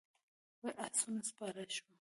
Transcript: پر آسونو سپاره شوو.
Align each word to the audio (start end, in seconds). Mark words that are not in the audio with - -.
پر 0.61 0.73
آسونو 0.85 1.21
سپاره 1.29 1.63
شوو. 1.73 1.87